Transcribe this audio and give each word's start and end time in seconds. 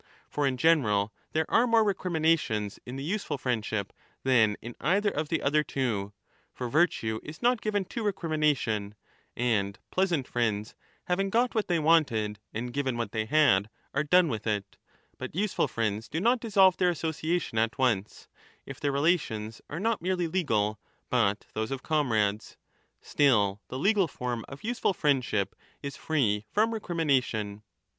For 0.27 0.47
in 0.47 0.57
general 0.57 1.13
there 1.33 1.45
are 1.47 1.67
more 1.67 1.83
recriminations 1.83 2.79
in 2.87 2.95
the 2.95 3.03
useful 3.03 3.37
friend 3.37 3.63
ship 3.63 3.93
than 4.23 4.57
in 4.59 4.73
either 4.81 5.11
of 5.11 5.29
the 5.29 5.43
other 5.43 5.63
two 5.63 6.11
(for 6.51 6.67
virtue 6.69 7.19
is 7.21 7.43
not 7.43 7.61
given 7.61 7.85
to 7.85 8.01
recrimination, 8.03 8.95
and 9.37 9.77
pleasant 9.91 10.27
friends 10.27 10.73
having 11.05 11.29
got 11.29 11.53
what 11.53 11.67
they 11.67 11.77
wanted, 11.77 12.39
and 12.51 12.73
given 12.73 12.97
what 12.97 13.11
they 13.11 13.25
had, 13.27 13.69
are 13.93 14.03
done 14.03 14.27
with 14.27 14.47
it; 14.47 14.75
but 15.19 15.35
useful 15.35 15.67
friends 15.67 16.09
do 16.09 16.19
not 16.19 16.39
dissolve 16.39 16.77
their 16.77 16.89
association 16.89 17.59
at 17.59 17.77
once, 17.77 18.27
if 18.65 18.77
5 18.77 18.81
their 18.81 18.91
relations 18.91 19.61
are 19.69 19.79
not 19.79 20.01
merely 20.01 20.27
legal 20.27 20.79
but 21.11 21.45
those 21.53 21.69
of 21.69 21.83
comrades); 21.83 22.57
still 23.03 23.61
the 23.67 23.77
legal 23.77 24.07
form 24.07 24.45
of 24.49 24.63
useful 24.63 24.95
friendship 24.95 25.53
is 25.83 25.95
free 25.95 26.43
from 26.51 26.71
recri 26.73 26.95
mination. 26.95 27.61